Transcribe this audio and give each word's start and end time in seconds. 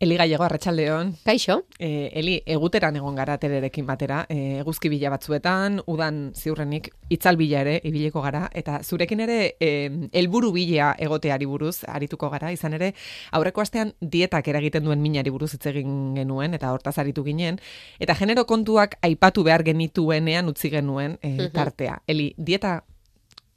Eli 0.00 0.16
Gallego, 0.16 0.44
Arratxaldeon. 0.44 1.16
Kaixo. 1.24 1.64
E, 1.78 2.10
Eli, 2.14 2.36
eguteran 2.46 2.94
egon 3.00 3.16
gara 3.18 3.34
tererekin 3.42 3.86
batera, 3.86 4.20
e, 4.30 4.60
eguzki 4.60 4.90
bila 4.92 5.10
batzuetan, 5.10 5.80
udan 5.90 6.20
ziurrenik 6.38 6.92
itzal 7.10 7.34
bila 7.40 7.64
ere, 7.64 7.80
ibileko 7.82 8.22
gara, 8.22 8.44
eta 8.54 8.78
zurekin 8.84 9.24
ere 9.26 9.38
e, 9.58 9.70
elburu 10.12 10.52
bila 10.54 10.92
egoteari 11.02 11.48
buruz, 11.50 11.80
arituko 11.90 12.30
gara, 12.30 12.52
izan 12.54 12.76
ere, 12.78 12.92
aurreko 13.34 13.64
astean 13.64 13.90
dietak 14.00 14.46
eragiten 14.52 14.86
duen 14.86 15.02
minari 15.02 15.32
buruz 15.34 15.50
hitz 15.56 15.66
egin 15.72 16.14
genuen, 16.14 16.54
eta 16.54 16.70
hortaz 16.70 16.94
aritu 17.02 17.24
ginen, 17.26 17.58
eta 17.98 18.14
genero 18.14 18.46
kontuak 18.46 19.00
aipatu 19.02 19.42
behar 19.42 19.66
genituenean 19.66 20.46
utzi 20.46 20.70
genuen 20.70 21.18
e, 21.22 21.50
tartea. 21.50 21.98
Eli, 22.06 22.30
dieta 22.38 22.84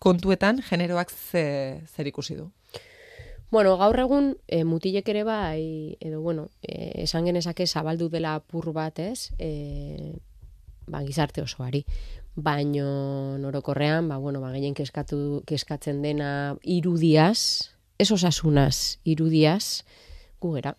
kontuetan 0.01 0.63
generoak 0.65 1.13
ze, 1.13 1.45
zer 1.85 2.09
ikusi 2.09 2.39
du? 2.39 2.49
Bueno, 3.51 3.75
gaur 3.75 3.99
egun 3.99 4.29
e, 4.47 4.61
mutilek 4.63 5.09
ere 5.11 5.25
bai, 5.27 5.97
edo 5.99 6.21
bueno, 6.23 6.47
e, 6.63 7.03
esan 7.03 7.25
genezake 7.27 7.67
zabaldu 7.67 8.07
dela 8.09 8.37
apur 8.39 8.69
bat, 8.71 9.01
ez? 9.03 9.33
E, 9.43 10.15
ba, 10.87 11.01
gizarte 11.03 11.43
osoari. 11.43 11.83
Baino 12.31 13.37
norokorrean, 13.43 14.07
ba, 14.07 14.21
bueno, 14.23 14.39
ba, 14.39 14.53
gehien 14.55 14.73
keskatu, 14.73 15.43
keskatzen 15.51 15.99
dena 16.01 16.55
irudiaz, 16.63 17.75
ez 17.99 18.07
osasunaz 18.15 19.01
irudiaz, 19.03 19.83
gugera, 20.39 20.77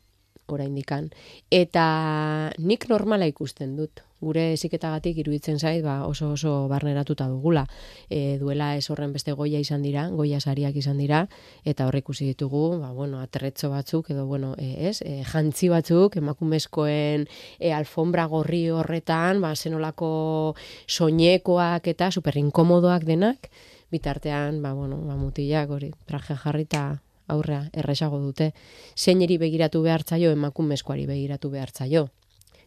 oraindikan. 0.52 1.10
Eta 1.50 2.52
nik 2.58 2.88
normala 2.90 3.28
ikusten 3.30 3.76
dut 3.76 4.02
gure 4.22 4.52
eziketagatik 4.54 5.18
iruditzen 5.18 5.58
zait 5.58 5.82
ba, 5.82 6.04
oso 6.06 6.30
oso 6.36 6.52
barneratuta 6.70 7.26
dugula. 7.28 7.64
E, 8.08 8.38
duela 8.38 8.72
ez 8.78 8.86
horren 8.90 9.12
beste 9.12 9.34
goia 9.38 9.60
izan 9.62 9.82
dira, 9.82 10.06
goia 10.14 10.38
sariak 10.40 10.78
izan 10.78 11.02
dira, 11.02 11.24
eta 11.66 11.88
horrek 11.88 12.06
ikusi 12.06 12.30
ditugu, 12.30 12.78
ba, 12.80 12.92
bueno, 12.94 13.20
aterretzo 13.22 13.70
batzuk, 13.70 14.10
edo, 14.14 14.26
bueno, 14.26 14.54
e, 14.58 14.88
ez, 14.88 15.02
e, 15.02 15.20
jantzi 15.26 15.68
batzuk, 15.70 16.16
emakumezkoen 16.22 17.28
e, 17.58 17.74
alfombra 17.74 18.26
gorri 18.30 18.64
horretan, 18.70 19.42
ba, 19.42 19.54
zenolako 19.54 20.54
soinekoak 20.86 21.86
eta 21.94 22.10
super 22.10 22.38
inkomodoak 22.38 23.06
denak, 23.06 23.50
bitartean, 23.92 24.62
ba, 24.62 24.74
bueno, 24.74 25.02
ba, 25.06 25.18
mutilak 25.18 25.70
hori, 25.70 25.92
traje 26.06 26.38
jarrita 26.38 27.02
aurrea, 27.28 27.68
erresago 27.72 28.18
dute, 28.18 28.52
zeineri 28.96 29.38
begiratu 29.38 29.82
behartzaio, 29.82 30.32
emakumezkoari 30.32 31.06
begiratu 31.06 31.50
behartzaio 31.50 32.08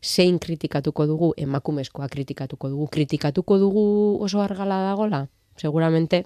zein 0.06 0.38
kritikatuko 0.40 1.08
dugu, 1.10 1.34
emakumezkoa 1.38 2.08
kritikatuko 2.10 2.70
dugu, 2.70 2.88
kritikatuko 2.94 3.58
dugu 3.58 3.86
oso 4.22 4.42
argala 4.42 4.82
dagola, 4.86 5.26
seguramente, 5.58 6.26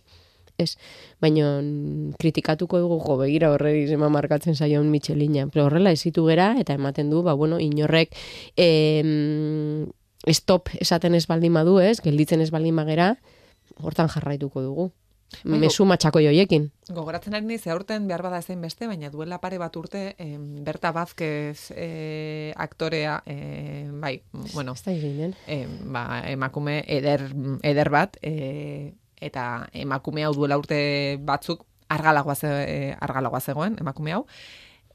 ez, 0.60 0.76
baina 1.24 1.62
kritikatuko 2.20 2.82
dugu 2.84 3.00
jo 3.06 3.16
begira 3.22 3.54
horre 3.54 3.78
izema 3.80 4.10
markatzen 4.12 4.56
zaion 4.56 4.92
Michelina, 4.92 5.48
pero 5.48 5.66
horrela 5.66 5.94
ezitu 5.96 6.26
gera, 6.28 6.52
eta 6.60 6.76
ematen 6.76 7.10
du, 7.10 7.24
ba, 7.24 7.34
bueno, 7.40 7.60
inorrek 7.64 8.16
em, 8.58 9.88
stop 10.28 10.74
esaten 10.80 11.16
ez 11.16 11.26
baldin 11.28 11.56
badu 11.56 11.80
ez, 11.80 12.00
gelditzen 12.04 12.44
ez 12.44 12.52
baldin 12.52 12.76
magera, 12.76 13.14
hortan 13.80 14.12
jarraituko 14.12 14.66
dugu. 14.66 14.92
Bai, 15.44 15.60
mesu 15.62 15.86
matxako 15.86 16.20
joiekin. 16.24 16.68
Gogoratzen 16.90 17.36
ari 17.38 17.46
niz, 17.46 17.62
aurten 17.70 18.08
behar 18.10 18.24
bada 18.26 18.42
zein 18.42 18.62
beste, 18.62 18.88
baina 18.90 19.12
duela 19.14 19.38
pare 19.40 19.60
bat 19.62 19.76
urte, 19.78 20.16
em, 20.18 20.64
Berta 20.66 20.92
Bazkez 20.92 21.72
e, 21.76 22.54
aktorea, 22.58 23.22
e, 23.26 23.88
bai, 24.02 24.22
bueno, 24.54 24.74
e, 25.48 25.60
ba, 25.86 26.24
emakume 26.28 26.84
eder, 26.88 27.30
eder 27.62 27.90
bat, 27.90 28.18
e, 28.22 28.96
eta 29.22 29.70
emakume 29.74 30.26
hau 30.26 30.34
duela 30.34 30.58
urte 30.58 31.18
batzuk 31.22 31.64
argalagoa, 31.90 32.36
ze, 32.36 32.96
argalagoa 33.00 33.40
zegoen, 33.40 33.78
emakume 33.80 34.14
hau, 34.14 34.26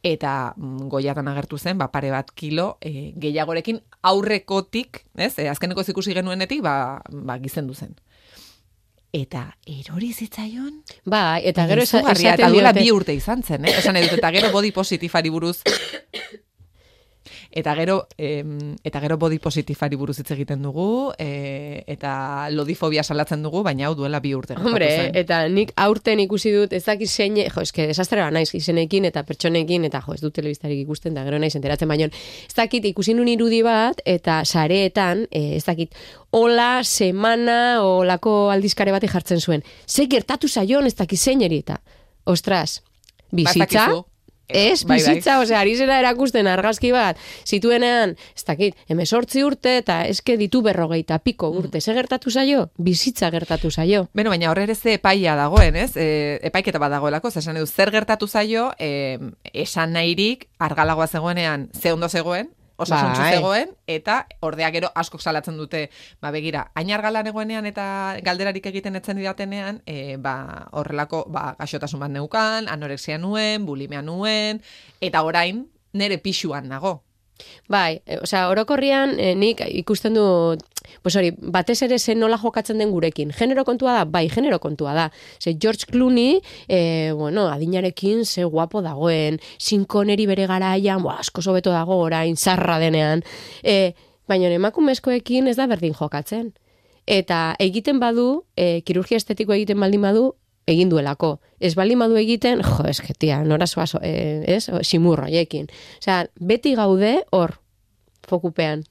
eta 0.02 0.52
mm, 0.56 0.88
goiatan 0.92 1.28
agertu 1.30 1.58
zen, 1.58 1.78
ba, 1.78 1.92
pare 1.94 2.10
bat 2.10 2.34
kilo 2.34 2.76
e, 2.80 3.12
gehiagorekin 3.16 3.80
aurrekotik, 4.02 5.06
ez, 5.16 5.38
e, 5.38 5.48
azkeneko 5.48 5.86
ikusi 5.86 6.12
genuenetik, 6.12 6.60
ba, 6.62 7.00
ba 7.08 7.38
gizendu 7.38 7.74
zen 7.74 7.94
eta 9.14 9.44
erori 9.70 10.10
zitzaion? 10.12 10.80
Ba, 11.06 11.38
eta 11.38 11.68
gero 11.70 11.84
esaten 11.86 12.18
diote. 12.18 12.34
Eta 12.34 12.50
duela 12.50 12.72
bi 12.74 12.88
urte 12.90 13.14
izan 13.14 13.44
zen, 13.46 13.68
eh? 13.68 13.76
Esan 13.78 13.96
edut, 14.00 14.18
eta 14.18 14.32
gero 14.34 14.50
body 14.54 14.72
positifari 14.74 15.30
buruz 15.30 15.60
Eta 17.54 17.70
gero, 17.78 18.08
em, 18.18 18.74
eta 18.82 18.98
gero 18.98 19.14
body 19.16 19.38
positifari 19.38 19.94
buruz 19.94 20.16
hitz 20.18 20.32
egiten 20.34 20.64
dugu, 20.66 21.12
e, 21.22 21.84
eta 21.86 22.48
lodifobia 22.50 23.04
salatzen 23.04 23.44
dugu, 23.46 23.60
baina 23.62 23.86
hau 23.86 23.92
duela 23.94 24.18
bi 24.18 24.32
urte. 24.34 24.56
Hombre, 24.58 24.88
eta 25.14 25.44
nik 25.46 25.70
aurten 25.78 26.18
ikusi 26.24 26.50
dut, 26.50 26.72
ez 26.74 26.82
dakit 26.82 27.06
zein, 27.06 27.38
jo, 27.38 27.62
eske, 27.62 27.86
desastre 27.86 28.24
naiz 28.34 28.50
izenekin, 28.58 29.06
eta 29.06 29.22
pertsonekin, 29.22 29.86
eta 29.86 30.00
jo, 30.02 30.16
ez 30.16 30.24
dut 30.24 30.34
telebistarik 30.34 30.80
ikusten, 30.82 31.14
da 31.14 31.22
gero 31.28 31.38
naiz 31.38 31.54
enteratzen 31.54 31.92
baino. 31.92 32.08
Ez 32.10 32.56
dakit 32.58 32.88
ikusi 32.90 33.14
nun 33.14 33.30
irudi 33.30 33.62
bat, 33.62 34.02
eta 34.04 34.40
sareetan, 34.42 35.28
e, 35.30 35.44
ez 35.60 35.62
dakit, 35.68 35.94
hola, 36.34 36.82
semana, 36.82 37.84
olako 37.86 38.48
aldizkare 38.50 38.90
bat 38.90 39.06
jartzen 39.06 39.38
zuen. 39.38 39.62
Ze 39.86 40.08
gertatu 40.10 40.50
zaion, 40.50 40.90
ez 40.90 40.96
dakit 40.98 41.22
zein 41.22 41.46
erita. 41.46 41.78
Ostras, 42.24 42.80
ba, 42.82 43.38
bizitza, 43.44 43.86
Ez, 44.48 44.84
bai, 44.84 44.98
bai. 44.98 44.98
bizitza, 44.98 45.36
bai. 45.36 45.44
ose, 45.44 45.54
ari 45.56 45.74
zera 45.76 45.98
erakusten 46.02 46.46
argazki 46.50 46.92
bat, 46.92 47.20
zituenean, 47.46 48.16
ez 48.36 48.44
dakit, 48.44 48.76
emezortzi 48.92 49.44
urte 49.44 49.78
eta 49.80 50.02
eske 50.08 50.36
ditu 50.40 50.60
berrogeita 50.62 51.18
piko 51.18 51.50
mm. 51.50 51.62
urte, 51.62 51.80
ze 51.80 51.94
gertatu 51.96 52.30
zaio? 52.30 52.68
Bizitza 52.76 53.30
gertatu 53.30 53.70
zaio. 53.70 54.08
Beno, 54.14 54.30
baina 54.34 54.50
horre 54.50 54.66
ere 54.68 54.74
ze 54.74 54.98
epaia 54.98 55.36
dagoen, 55.36 55.76
ez? 55.76 55.92
E, 55.96 56.08
epaiketa 56.50 56.82
bat 56.82 56.92
dagoelako, 56.92 57.32
esan 57.32 57.56
edu, 57.56 57.66
zer 57.66 57.92
gertatu 57.94 58.28
zaio, 58.28 58.70
e, 58.78 59.18
esan 59.52 59.96
nahirik, 59.96 60.48
argalagoa 60.58 61.08
zegoenean, 61.08 61.70
ze 61.72 61.92
ondo 61.92 62.08
zegoen, 62.08 62.52
osasuntzu 62.76 63.22
bai. 63.22 63.32
zegoen, 63.36 63.72
eta 63.86 64.24
ordea 64.42 64.70
gero 64.74 64.90
askok 64.94 65.22
salatzen 65.22 65.56
dute, 65.58 65.88
ba 66.22 66.32
begira, 66.34 66.66
ainar 66.74 67.02
galan 67.02 67.28
egoenean 67.30 67.66
eta 67.70 67.86
galderarik 68.26 68.66
egiten 68.66 68.96
etzen 68.98 69.20
didatenean, 69.20 69.82
e, 69.86 70.16
ba, 70.16 70.68
horrelako 70.72 71.24
ba, 71.30 71.54
gaixotasun 71.58 72.02
bat 72.02 72.12
neukan, 72.14 72.68
anorexia 72.68 73.18
nuen, 73.18 73.66
bulimea 73.66 74.02
nuen, 74.02 74.62
eta 75.00 75.22
orain 75.22 75.66
nere 75.92 76.18
pixuan 76.18 76.68
nago. 76.68 77.02
Bai, 77.68 78.02
e, 78.06 78.18
osea, 78.22 78.48
orokorrian 78.50 79.16
e, 79.18 79.34
nik 79.38 79.62
ikusten 79.66 80.14
du 80.18 80.26
pues 81.02 81.16
hori, 81.16 81.32
batez 81.36 81.80
ere 81.82 81.98
zen 81.98 82.20
nola 82.20 82.38
jokatzen 82.38 82.78
den 82.78 82.90
gurekin. 82.90 83.32
Genero 83.32 83.64
kontua 83.64 83.92
da, 83.98 84.04
bai, 84.04 84.28
genero 84.30 84.58
kontua 84.60 84.94
da. 84.94 85.10
Ze 85.38 85.56
George 85.60 85.86
Clooney, 85.90 86.40
e, 86.68 87.12
bueno, 87.16 87.48
adinarekin 87.48 88.24
ze 88.24 88.44
guapo 88.44 88.82
dagoen, 88.82 89.40
sinkoneri 89.58 90.26
bere 90.26 90.46
garaian, 90.46 91.02
bo, 91.02 91.10
asko 91.10 91.42
sobeto 91.42 91.70
dago 91.70 91.98
orain, 91.98 92.36
zarra 92.36 92.78
denean. 92.78 93.24
E, 93.62 93.94
baina 94.28 94.48
emakumezkoekin 94.48 95.48
ez 95.48 95.56
da 95.56 95.66
berdin 95.66 95.94
jokatzen. 95.94 96.52
Eta 97.06 97.54
egiten 97.60 98.00
badu, 98.00 98.44
e, 98.56 98.80
kirurgia 98.82 99.20
estetiko 99.20 99.52
egiten 99.52 99.80
baldin 99.80 100.02
badu, 100.02 100.32
egin 100.66 100.88
duelako. 100.88 101.38
Ez 101.60 101.74
bali 101.76 101.96
madu 101.96 102.16
egiten, 102.16 102.62
jo, 102.64 102.86
ez 102.88 103.00
getia, 103.04 103.42
nora 103.44 103.66
zoaz, 103.66 103.92
e, 104.00 104.44
ez, 104.56 104.66
simurro, 104.82 105.28
jekin. 105.28 105.68
Osea, 106.00 106.24
beti 106.40 106.74
gaude 106.78 107.18
hor, 107.32 107.58
fokupean. 108.28 108.84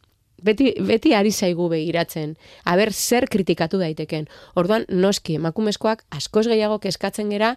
Beti, 0.43 0.73
beti 0.83 1.13
ari 1.15 1.31
zaigu 1.31 1.69
begiratzen. 1.71 2.35
Aber, 2.65 2.91
zer 2.91 3.29
kritikatu 3.31 3.79
daiteken. 3.79 4.27
Orduan, 4.59 4.85
noski, 4.89 5.37
emakumezkoak 5.39 6.03
askoz 6.11 6.47
gehiago 6.49 6.79
keskatzen 6.83 7.31
gera, 7.31 7.53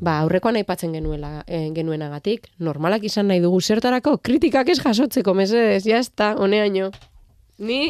ba, 0.00 0.18
aurrekoan 0.22 0.58
aipatzen 0.60 0.94
genuela, 0.94 1.42
e, 1.46 1.68
genuenagatik. 1.74 2.48
Normalak 2.62 3.04
izan 3.08 3.28
nahi 3.30 3.42
dugu 3.42 3.60
zertarako, 3.60 4.16
kritikak 4.22 4.70
ez 4.72 4.78
jasotzeko, 4.80 5.34
mesedez, 5.34 5.82
jazta, 5.86 6.34
honeaino. 6.38 6.90
Ni, 7.58 7.82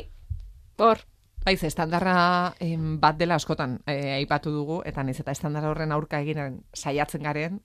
hor, 0.81 1.05
Baiz, 1.43 1.65
estandarra 1.67 2.55
em, 2.63 3.01
bat 3.03 3.17
dela 3.19 3.35
askotan 3.35 3.81
e, 3.91 3.97
aipatu 4.15 4.53
dugu, 4.55 4.77
eta 4.87 5.03
niz 5.03 5.17
eta 5.19 5.33
estandarra 5.35 5.73
horren 5.73 5.91
aurka 5.91 6.21
eginen 6.23 6.61
saiatzen 6.71 7.25
garen, 7.27 7.57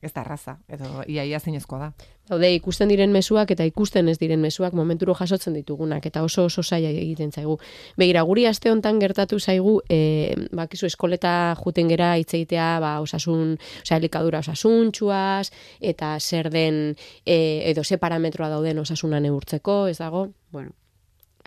ez 0.00 0.12
da 0.14 0.22
erraza, 0.22 0.54
edo 0.64 1.02
iaia 1.04 1.26
ia 1.28 1.40
zinezkoa 1.40 1.80
da. 1.82 1.90
Daude, 2.30 2.48
ikusten 2.56 2.88
diren 2.88 3.12
mezuak 3.12 3.52
eta 3.52 3.66
ikusten 3.68 4.08
ez 4.08 4.16
diren 4.20 4.40
mezuak 4.40 4.72
momenturo 4.72 5.12
jasotzen 5.18 5.58
ditugunak, 5.60 6.08
eta 6.08 6.22
oso 6.24 6.46
oso 6.48 6.64
saia 6.64 6.88
egiten 6.88 7.32
zaigu. 7.32 7.58
Begira, 8.00 8.24
guri 8.24 8.46
aste 8.48 8.72
hontan 8.72 8.96
gertatu 9.04 9.36
zaigu, 9.38 9.76
e, 9.92 10.48
bakizu 10.56 10.88
eskoleta 10.88 11.54
juten 11.60 11.92
gera 11.92 12.14
itzegitea, 12.24 12.72
ba, 12.80 12.96
osasun, 13.04 13.58
osa, 13.82 14.00
elikadura 14.00 14.40
osasuntxuaz, 14.40 15.50
eta 15.80 16.16
zer 16.18 16.48
den, 16.48 16.96
e, 17.26 17.38
edo 17.68 17.84
ze 17.84 18.00
parametroa 18.00 18.48
dauden 18.56 18.78
osasunan 18.78 19.28
neurtzeko, 19.28 19.86
ez 19.92 19.98
dago, 20.00 20.30
bueno, 20.50 20.72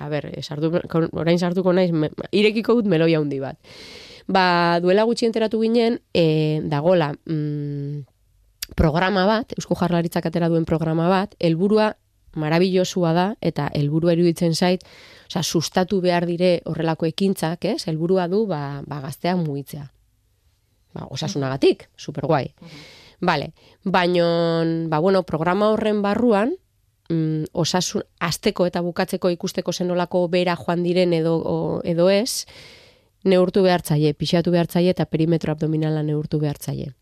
a 0.01 0.09
ber, 0.09 0.29
sartu, 0.41 0.71
orain 1.13 1.39
sartuko 1.39 1.73
naiz, 1.73 1.91
me, 1.93 2.11
irekiko 2.31 2.75
dut 2.79 2.89
meloia 2.89 3.21
handi 3.21 3.39
bat. 3.41 3.57
Ba, 4.31 4.79
duela 4.81 5.05
gutxi 5.07 5.27
enteratu 5.27 5.61
ginen, 5.61 5.99
e, 6.13 6.61
dagola, 6.69 7.11
mm, 7.25 8.03
programa 8.75 9.25
bat, 9.27 9.53
Eusko 9.57 9.75
Jarlaritzak 9.75 10.25
atera 10.29 10.49
duen 10.49 10.65
programa 10.65 11.09
bat, 11.11 11.35
helburua 11.39 11.91
marabillosua 12.39 13.11
da, 13.13 13.25
eta 13.43 13.67
helburua 13.75 14.15
iruditzen 14.15 14.55
zait, 14.55 14.85
oza, 15.27 15.43
sustatu 15.43 15.99
behar 16.01 16.25
dire 16.29 16.61
horrelako 16.65 17.09
ekintzak, 17.09 17.65
ez? 17.65 17.87
Helburua 17.87 18.27
du, 18.31 18.45
ba, 18.47 18.81
ba 18.87 19.01
gaztea 19.03 19.35
mugitzea. 19.35 19.89
Ba, 20.95 21.07
osasunagatik, 21.09 21.89
super 21.95 22.27
guai. 22.27 22.47
Vale, 23.21 23.51
baino, 23.83 24.25
ba, 24.89 24.99
bueno, 24.99 25.23
programa 25.23 25.69
horren 25.71 26.01
barruan, 26.01 26.55
mm, 27.11 27.51
osasun 27.53 28.05
asteko 28.19 28.65
eta 28.69 28.81
bukatzeko 28.85 29.31
ikusteko 29.35 29.73
zenolako 29.73 30.27
bera 30.31 30.55
joan 30.55 30.83
diren 30.83 31.13
edo 31.13 31.35
o, 31.37 31.57
edo 31.83 32.09
ez, 32.09 32.45
neurtu 33.23 33.63
behartzaile, 33.65 34.13
pixatu 34.17 34.51
behartzaile 34.51 34.95
eta 34.95 35.05
perimetro 35.05 35.53
abdominala 35.53 36.03
neurtu 36.03 36.39
behartzaile. 36.41 36.93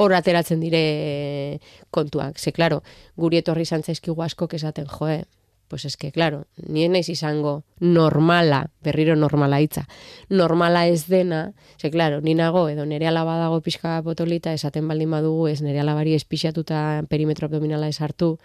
Hor 0.00 0.14
ateratzen 0.16 0.60
dire 0.60 1.60
kontuak. 1.90 2.40
Ze, 2.40 2.50
klaro, 2.52 2.80
guri 3.16 3.38
etorri 3.42 3.66
zantzaizkigu 3.68 4.24
askok 4.24 4.56
esaten, 4.58 4.88
joe, 4.90 5.22
pues 5.68 5.84
es 5.84 5.96
que, 5.96 6.10
claro, 6.12 6.46
ni 6.56 6.88
naiz 6.88 7.08
izango 7.08 7.62
normala, 7.80 8.66
berriro 8.82 9.14
normala 9.16 9.60
hitza, 9.60 9.86
normala 10.28 10.86
ez 10.88 11.06
dena, 11.06 11.52
ze, 11.78 11.90
claro, 11.90 12.20
ni 12.20 12.34
nago, 12.34 12.66
edo 12.68 12.84
nere 12.84 13.06
alaba 13.06 13.38
dago 13.38 13.60
pixka 13.60 14.00
potolita, 14.02 14.52
esaten 14.52 14.88
baldin 14.88 15.10
badugu, 15.10 15.46
ez 15.48 15.62
nere 15.62 15.80
alabari 15.80 16.12
espixatuta 16.14 17.04
perimetro 17.08 17.46
abdominala 17.46 17.88
esartu, 17.88 18.38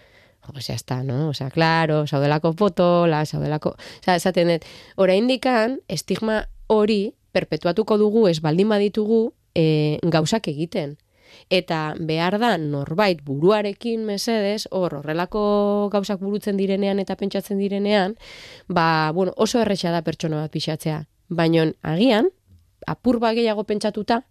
pues 0.54 0.68
ya 0.68 0.76
está, 0.76 1.04
¿no? 1.04 1.30
O 1.30 1.34
sea, 1.34 1.50
claro, 1.50 2.08
saudelako 2.08 2.54
potola, 2.54 3.26
saudelako... 3.26 3.70
O 3.70 4.04
sea, 4.04 4.16
esaten 4.16 4.48
dut, 4.48 4.66
ora 4.96 5.16
indikan, 5.16 5.80
estigma 5.88 6.48
hori 6.68 7.16
perpetuatuko 7.32 7.98
dugu, 7.98 8.28
ez 8.28 8.42
baldin 8.42 8.70
baditugu, 8.70 9.34
e, 9.56 10.00
gauzak 10.04 10.48
egiten 10.48 10.98
eta 11.50 11.94
behar 12.00 12.38
da 12.40 12.56
norbait 12.58 13.22
buruarekin 13.24 14.06
mesedez, 14.08 14.68
hor 14.72 14.98
horrelako 15.00 15.90
gauzak 15.94 16.20
burutzen 16.20 16.58
direnean 16.58 17.00
eta 17.00 17.16
pentsatzen 17.16 17.60
direnean, 17.60 18.18
ba, 18.68 19.12
bueno, 19.14 19.34
oso 19.38 19.62
erretxa 19.62 19.92
da 19.92 20.04
pertsona 20.04 20.42
bat 20.44 20.52
pixatzea. 20.52 21.06
Baina 21.30 21.68
agian, 21.84 22.30
apur 22.88 23.20
gehiago 23.20 23.64
pentsatuta, 23.64 24.24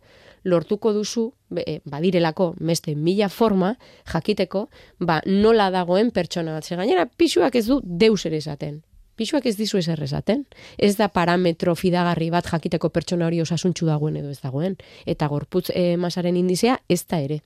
lortuko 0.46 0.92
duzu, 0.94 1.28
e, 1.58 1.80
badirelako, 1.84 2.54
meste 2.60 2.94
mila 2.94 3.28
forma, 3.28 3.74
jakiteko, 4.12 4.68
ba, 4.98 5.20
nola 5.26 5.70
dagoen 5.74 6.12
pertsona 6.14 6.54
bat. 6.54 6.68
Gainera, 6.70 7.06
pixuak 7.06 7.58
ez 7.58 7.66
du 7.66 7.80
deus 7.84 8.24
ere 8.26 8.38
esaten. 8.38 8.82
Pisuak 9.16 9.46
ez 9.48 9.56
dizu 9.56 9.78
ezer 9.80 10.02
esaten. 10.04 10.42
Ez 10.76 10.92
da 10.98 11.08
parametro 11.08 11.72
fidagarri 11.74 12.28
bat 12.30 12.50
jakiteko 12.52 12.90
pertsona 12.92 13.26
hori 13.26 13.40
osasuntxu 13.40 13.88
dagoen 13.88 14.18
edo 14.20 14.28
ez 14.28 14.42
dagoen. 14.42 14.76
Eta 15.08 15.28
gorputz 15.32 15.70
e, 15.72 15.96
masaren 15.96 16.36
indizea 16.36 16.76
ez 16.88 17.00
da 17.08 17.22
ere 17.24 17.40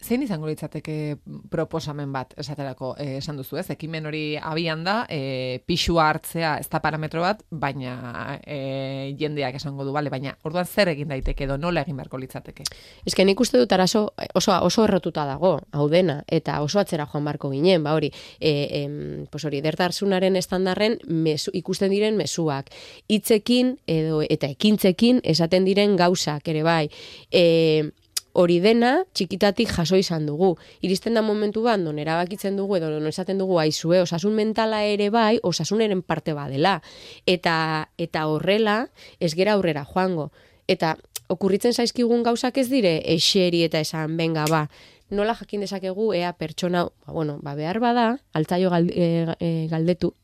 zein 0.00 0.22
izango 0.22 0.46
litzateke 0.46 1.18
proposamen 1.50 2.12
bat 2.14 2.34
esaterako 2.38 2.92
eh, 3.02 3.16
esan 3.18 3.38
duzu, 3.40 3.58
ez? 3.58 3.66
Ekimen 3.74 4.06
hori 4.06 4.22
abian 4.38 4.84
da, 4.86 5.00
e, 5.10 5.58
pixua 5.66 6.08
hartzea 6.12 6.54
ez 6.62 6.68
da 6.70 6.80
parametro 6.82 7.22
bat, 7.24 7.42
baina 7.50 8.38
e, 8.46 9.14
jendeak 9.18 9.58
esango 9.58 9.84
du, 9.84 9.92
bale, 9.94 10.10
baina 10.10 10.36
orduan 10.46 10.66
zer 10.66 10.92
egin 10.94 11.10
daiteke 11.10 11.48
edo 11.48 11.58
nola 11.58 11.82
egin 11.82 11.98
beharko 11.98 12.20
litzateke? 12.22 12.68
Que 13.18 13.26
nik 13.26 13.40
uste 13.42 13.58
dut 13.58 13.72
arazo 13.74 14.04
oso, 14.38 14.54
oso 14.54 14.84
errotuta 14.86 15.24
dago, 15.26 15.56
hau 15.74 15.88
dena, 15.90 16.20
eta 16.30 16.60
oso 16.62 16.78
atzera 16.78 17.08
joan 17.10 17.26
barko 17.26 17.50
ginen, 17.50 17.82
ba 17.82 17.96
hori, 17.98 18.12
e, 18.38 18.52
e, 18.70 19.26
pues 19.32 19.44
hori, 19.44 19.60
dertarzunaren 19.64 20.38
estandarren 20.38 21.00
mesu, 21.10 21.50
ikusten 21.58 21.90
diren 21.90 22.16
mesuak, 22.16 22.70
hitzekin 23.10 23.74
edo 23.90 24.22
eta 24.22 24.46
ekintzekin 24.54 25.24
esaten 25.26 25.66
diren 25.66 25.96
gauzak 25.98 26.46
ere 26.54 26.62
bai, 26.62 26.84
e, 27.32 27.90
hori 28.38 28.60
dena 28.62 28.92
txikitatik 29.18 29.72
jaso 29.74 29.98
izan 29.98 30.26
dugu. 30.28 30.52
Iristen 30.86 31.18
da 31.18 31.22
momentu 31.26 31.64
bat, 31.66 31.80
non 31.82 31.98
erabakitzen 31.98 32.56
dugu, 32.58 32.76
edo 32.78 32.92
non 32.94 33.10
esaten 33.10 33.40
dugu 33.42 33.58
aizue, 33.58 33.98
osasun 34.04 34.36
mentala 34.38 34.84
ere 34.86 35.08
bai, 35.10 35.40
osasuneren 35.42 36.04
parte 36.06 36.36
badela. 36.38 36.78
Eta, 37.26 37.56
eta 37.98 38.26
horrela, 38.30 38.78
ez 39.18 39.34
gera 39.34 39.56
aurrera 39.58 39.82
joango. 39.88 40.30
Eta 40.70 40.94
okurritzen 41.28 41.74
zaizkigun 41.74 42.22
gauzak 42.22 42.62
ez 42.62 42.68
dire, 42.70 43.00
eseri 43.16 43.64
eta 43.66 43.82
esan, 43.82 44.16
benga, 44.20 44.46
ba, 44.48 44.68
nola 45.10 45.34
jakin 45.34 45.66
dezakegu, 45.66 46.12
ea 46.14 46.30
pertsona, 46.38 46.86
ba, 46.86 47.12
bueno, 47.12 47.38
ba, 47.42 47.56
behar 47.58 47.82
bada, 47.82 48.08
altzaio 48.38 48.70
e, 48.78 49.34
e, 49.40 49.50
galdetu, 49.72 50.14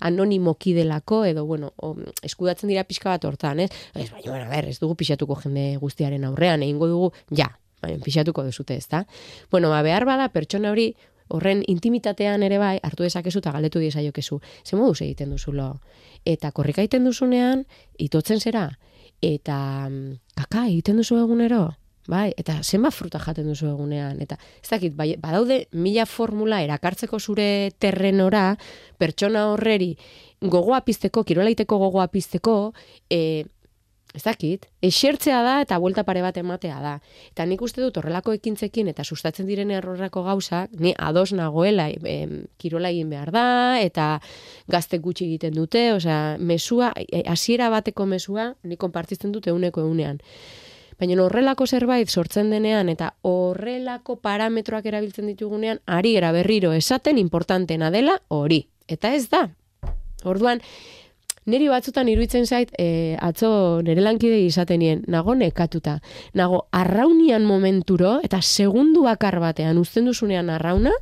anonimoki 0.00 0.74
delako, 0.76 1.24
edo, 1.28 1.44
bueno, 1.46 1.72
o, 1.76 1.94
eskudatzen 2.22 2.70
dira 2.72 2.84
pixka 2.84 3.10
bat 3.10 3.24
hortan, 3.24 3.60
ez? 3.60 3.70
Ez, 3.94 4.10
baina, 4.10 4.30
bueno, 4.30 4.50
ber, 4.50 4.68
ez 4.72 4.78
dugu 4.80 4.96
pixatuko 4.98 5.38
jende 5.42 5.76
guztiaren 5.82 6.24
aurrean, 6.28 6.62
egingo 6.62 6.88
dugu, 6.90 7.12
ja, 7.36 7.48
baina 7.82 8.02
pixatuko 8.04 8.44
duzute, 8.44 8.76
ezta? 8.76 9.06
Bueno, 9.50 9.70
ba, 9.70 9.82
behar 9.82 10.06
bada, 10.08 10.28
pertsona 10.34 10.70
hori, 10.72 10.92
horren 11.32 11.62
intimitatean 11.68 12.42
ere 12.44 12.58
bai, 12.60 12.76
hartu 12.84 13.06
dezakezu 13.06 13.40
eta 13.40 13.52
galdetu 13.54 13.80
diezaiokezu. 13.82 14.40
Ze 14.64 14.76
moduz 14.76 15.00
egiten 15.00 15.32
duzulo? 15.32 15.68
Eta 16.28 16.52
korrika 16.52 16.82
egiten 16.84 17.08
duzunean, 17.08 17.64
itotzen 17.98 18.40
zera? 18.40 18.68
Eta 19.22 19.56
mm, 19.88 20.18
kaka 20.36 20.66
egiten 20.68 21.00
duzu 21.00 21.18
egunero? 21.22 21.70
Bai, 22.10 22.32
eta 22.36 22.56
zenba 22.66 22.90
fruta 22.90 23.20
jaten 23.22 23.46
duzu 23.46 23.68
egunean. 23.70 24.18
Eta 24.24 24.36
ez 24.58 24.68
dakit, 24.68 24.94
bai, 24.98 25.12
badaude 25.22 25.68
mila 25.72 26.06
formula 26.06 26.58
erakartzeko 26.64 27.20
zure 27.20 27.70
terrenora, 27.78 28.56
pertsona 28.98 29.46
horreri 29.52 29.94
gogoa 30.42 30.80
pizteko, 30.82 31.22
kirolaiteko 31.22 31.78
gogoa 31.78 32.08
pizteko, 32.10 32.72
e, 33.08 33.44
ez 34.12 34.22
dakit, 34.26 34.66
esertzea 34.84 35.38
da 35.46 35.52
eta 35.62 35.78
buelta 35.80 36.02
pare 36.04 36.24
bat 36.24 36.36
ematea 36.36 36.80
da. 36.82 36.96
Eta 37.30 37.46
nik 37.46 37.62
uste 37.62 37.80
dut 37.80 37.96
horrelako 37.96 38.34
ekintzekin 38.36 38.90
eta 38.90 39.04
sustatzen 39.04 39.46
diren 39.46 39.70
errorrako 39.70 40.24
gauzak, 40.26 40.74
ni 40.82 40.92
ados 40.98 41.30
nagoela 41.32 41.88
e, 41.88 42.16
kirola 42.58 42.90
egin 42.90 43.14
behar 43.14 43.30
da, 43.32 43.46
eta 43.80 44.18
gazte 44.68 44.98
gutxi 44.98 45.30
egiten 45.30 45.54
dute, 45.56 45.92
osea, 45.94 46.36
mesua, 46.38 46.92
e, 46.98 47.22
hasiera 47.30 47.70
bateko 47.70 48.10
mesua, 48.10 48.52
ni 48.64 48.76
konpartitzen 48.76 49.32
dute 49.32 49.54
uneko 49.54 49.86
egunean. 49.86 50.20
Baina 51.02 51.18
horrelako 51.18 51.66
zerbait 51.66 52.06
sortzen 52.06 52.52
denean 52.54 52.86
eta 52.92 53.08
horrelako 53.26 54.20
parametroak 54.22 54.84
erabiltzen 54.86 55.26
ditugunean, 55.26 55.80
ari 55.90 56.12
era 56.14 56.30
berriro 56.30 56.70
esaten 56.76 57.18
importantena 57.18 57.88
dela 57.90 58.20
hori. 58.30 58.60
Eta 58.86 59.10
ez 59.16 59.26
da. 59.32 59.48
Orduan, 60.22 60.62
Neri 61.42 61.66
batzutan 61.66 62.06
iruditzen 62.06 62.46
zait, 62.46 62.70
e, 62.78 63.16
atzo 63.18 63.80
nire 63.82 64.04
lankide 64.04 64.36
izatenien, 64.44 65.00
nago 65.10 65.34
nekatuta. 65.34 65.96
Nago, 66.38 66.68
arraunian 66.70 67.42
momenturo, 67.42 68.20
eta 68.22 68.38
segundu 68.38 69.02
bakar 69.08 69.40
batean 69.42 69.80
uzten 69.82 70.06
duzunean 70.06 70.54
arrauna, 70.54 70.92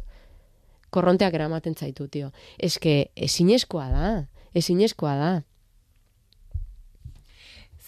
korronteak 0.88 1.36
eramaten 1.36 1.76
zaitu, 1.76 2.08
tio. 2.08 2.32
Que, 2.56 3.10
ezinezkoa 3.28 3.90
da, 3.92 4.14
ezinezkoa 4.56 5.14
da. 5.20 5.30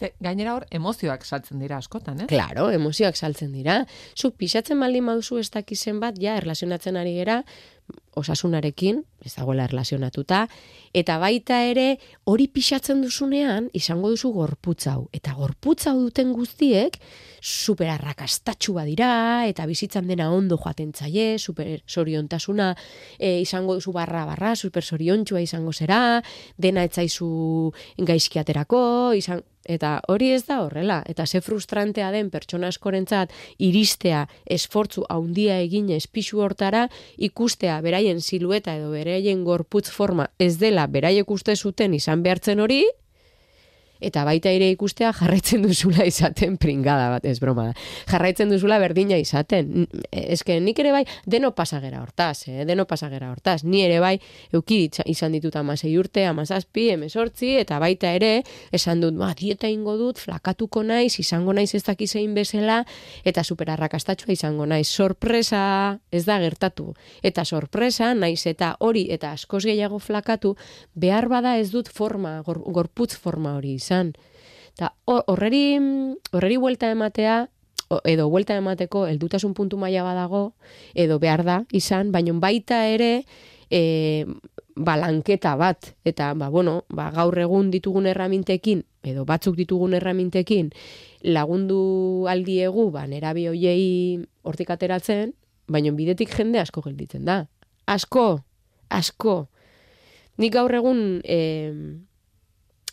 Ze, 0.02 0.10
gainera 0.19 0.56
hor, 0.56 0.64
emozioak 0.75 1.22
saltzen 1.22 1.60
dira 1.62 1.76
askotan, 1.78 2.25
eh? 2.25 2.26
Claro, 2.31 2.66
emozioak 2.75 3.14
saltzen 3.14 3.52
dira. 3.54 3.82
Zu, 4.19 4.32
pixatzen 4.34 4.81
baldin 4.82 5.06
baduzu 5.06 5.38
ez 5.38 5.49
dakizen 5.54 6.00
bat, 6.02 6.19
ja, 6.19 6.34
erlazionatzen 6.40 6.99
ari 6.99 7.14
gera, 7.20 7.43
osasunarekin, 8.18 9.02
ez 9.24 9.32
dagoela 9.36 9.64
erlazionatuta, 9.69 10.46
eta 10.94 11.16
baita 11.22 11.62
ere 11.64 11.86
hori 12.28 12.48
pixatzen 12.52 13.02
duzunean 13.04 13.69
izango 13.76 14.10
duzu 14.12 14.32
gorputzau. 14.34 15.06
Eta 15.16 15.34
gorputzau 15.38 15.94
duten 16.00 16.32
guztiek 16.36 16.98
super 17.40 17.90
arrakastatxua 17.94 18.84
dira, 18.88 19.12
eta 19.48 19.66
bizitzan 19.66 20.10
dena 20.10 20.31
ondo 20.32 20.58
joaten 20.58 20.92
zaie, 20.92 21.38
super 21.38 21.82
soriontasuna 21.86 22.72
e, 23.19 23.40
izango 23.40 23.78
duzu 23.78 23.94
barra 23.96 24.26
barra, 24.28 24.54
super 24.56 24.84
soriontxua 24.84 25.42
izango 25.42 25.72
zera, 25.72 26.22
dena 26.58 26.84
etzaizu 26.84 27.72
gaizkiaterako, 27.98 28.82
izan, 29.19 29.42
Eta 29.62 30.00
hori 30.10 30.32
ez 30.34 30.42
da 30.48 30.58
horrela, 30.64 31.02
eta 31.06 31.26
ze 31.26 31.40
frustrantea 31.40 32.10
den 32.10 32.31
pertsona 32.31 32.72
askorentzat 32.72 33.31
iristea 33.62 34.24
esfortzu 34.50 35.04
haundia 35.08 35.60
egin 35.62 35.90
espisu 35.94 36.42
hortara, 36.42 36.88
ikustea 37.16 37.78
beraien 38.02 38.20
silueta 38.20 38.74
edo 38.76 38.90
beraien 38.90 39.44
gorputz 39.44 39.88
forma 39.90 40.30
ez 40.38 40.58
dela 40.58 40.86
beraiek 40.90 41.28
uste 41.30 41.54
zuten 41.54 41.94
izan 41.94 42.22
behartzen 42.22 42.60
hori, 42.60 42.82
eta 44.02 44.24
baita 44.26 44.50
ere 44.50 44.68
ikustea 44.74 45.12
jarraitzen 45.16 45.62
duzula 45.66 46.04
izaten 46.08 46.58
pringada 46.60 47.08
bat, 47.14 47.26
ez 47.28 47.38
broma. 47.40 47.68
Jarraitzen 48.10 48.50
duzula 48.52 48.78
berdina 48.82 49.18
izaten. 49.20 49.86
Eske 50.10 50.58
nik 50.60 50.78
ere 50.82 50.92
bai 50.94 51.02
deno 51.26 51.52
pasagera 51.54 52.02
hortaz, 52.02 52.48
eh? 52.50 52.66
deno 52.68 52.86
pasagera 52.90 53.30
hortaz. 53.30 53.62
Ni 53.64 53.84
ere 53.86 54.00
bai 54.02 54.16
euki 54.52 54.82
izan 55.06 55.36
ditut 55.36 55.56
amasei 55.56 55.94
urte, 55.98 56.26
amazazpi, 56.26 56.88
emezortzi, 56.96 57.54
eta 57.62 57.78
baita 57.82 58.12
ere 58.16 58.32
esan 58.74 59.02
dut, 59.04 59.16
ba, 59.20 59.32
dieta 59.38 59.70
ingo 59.70 59.96
dut, 60.00 60.20
flakatuko 60.20 60.82
naiz, 60.86 61.14
izango 61.22 61.54
naiz 61.54 61.70
ez 61.74 61.84
dakizein 61.86 62.34
bezala, 62.34 62.82
eta 63.24 63.44
superarrakastatxua 63.44 64.34
izango 64.34 64.66
naiz. 64.66 64.88
Sorpresa 64.88 65.62
ez 66.10 66.24
da 66.26 66.38
gertatu. 66.42 66.92
Eta 67.22 67.44
sorpresa, 67.44 68.12
naiz 68.18 68.42
eta 68.50 68.74
hori, 68.80 69.06
eta 69.14 69.32
askoz 69.36 69.64
gehiago 69.68 70.02
flakatu, 70.02 70.56
behar 70.94 71.28
bada 71.30 71.56
ez 71.60 71.70
dut 71.70 71.88
forma, 71.88 72.40
gorputz 72.42 73.14
forma 73.16 73.54
hori 73.56 73.76
izan 73.78 73.92
izan. 73.93 74.15
Ta 74.77 74.94
horreri 75.05 75.77
horreri 76.32 76.56
vuelta 76.56 76.91
ematea 76.91 77.49
edo 78.05 78.29
vuelta 78.31 78.56
emateko 78.56 79.06
heldutasun 79.06 79.53
puntu 79.53 79.77
maila 79.77 80.03
badago 80.03 80.55
edo 80.94 81.19
behar 81.19 81.44
da 81.44 81.65
izan, 81.72 82.13
baina 82.13 82.32
baita 82.32 82.87
ere 82.89 83.27
e, 83.69 84.25
balanketa 84.75 85.56
bat 85.56 85.93
eta 86.05 86.32
ba, 86.34 86.49
bueno, 86.49 86.84
ba, 86.89 87.11
gaur 87.13 87.37
egun 87.39 87.70
ditugun 87.70 88.06
erramintekin 88.08 88.84
edo 89.05 89.27
batzuk 89.29 89.56
ditugun 89.56 89.93
erramintekin 89.93 90.70
lagundu 91.22 92.25
aldiegu 92.32 92.91
ba 92.91 93.05
nerabi 93.06 93.46
hoiei 93.51 94.25
hortik 94.43 94.72
ateratzen 94.72 95.34
baina 95.69 95.93
bidetik 95.93 96.32
jende 96.32 96.61
asko 96.61 96.81
gelditzen 96.81 97.25
da. 97.29 97.46
Asko, 97.87 98.41
asko. 98.89 99.49
Nik 100.39 100.53
gaur 100.55 100.72
egun, 100.72 101.20
e, 101.25 101.37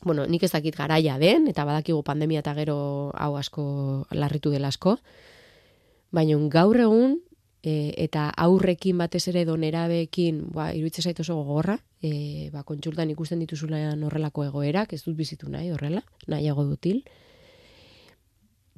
bueno, 0.03 0.25
nik 0.27 0.43
ez 0.43 0.51
dakit 0.51 0.75
garaia 0.75 1.17
den, 1.19 1.47
eta 1.47 1.65
badakigu 1.67 2.03
pandemia 2.03 2.43
eta 2.43 2.53
gero 2.55 3.11
hau 3.15 3.35
asko 3.37 4.05
larritu 4.11 4.51
dela 4.51 4.69
asko, 4.71 4.97
baina 6.11 6.37
gaur 6.49 6.79
egun, 6.79 7.19
e, 7.63 7.93
eta 7.97 8.29
aurrekin 8.37 8.97
batez 8.97 9.27
ere 9.31 9.45
donerabeekin, 9.45 10.45
ba, 10.55 10.71
iruditzen 10.73 11.09
zaitu 11.09 11.23
oso 11.25 11.35
gogorra, 11.41 11.79
e, 12.01 12.49
ba, 12.53 12.63
kontsultan 12.63 13.11
ikusten 13.11 13.39
dituzulean 13.43 14.03
horrelako 14.03 14.45
egoerak, 14.47 14.93
ez 14.93 15.03
dut 15.03 15.17
bizitu 15.17 15.49
nahi 15.49 15.71
horrela, 15.71 16.03
nahiago 16.27 16.65
dutil, 16.65 17.03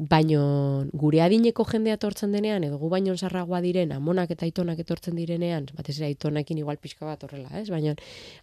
baino 0.02 0.88
gure 0.98 1.22
adineko 1.22 1.64
jendea 1.70 1.94
etortzen 2.00 2.32
denean, 2.34 2.64
edo 2.66 2.80
gu 2.82 2.90
baino 2.90 3.14
sarragoa 3.14 3.60
diren, 3.62 3.92
amonak 3.94 4.32
eta 4.34 4.48
aitonak 4.48 4.80
etortzen 4.82 5.16
direnean, 5.16 5.68
batez 5.78 6.00
ere 6.00 6.08
aitonakin 6.10 6.58
igual 6.58 6.80
pixka 6.82 7.06
bat 7.06 7.24
horrela, 7.24 7.52
ez? 7.60 7.68
Baina 7.70 7.94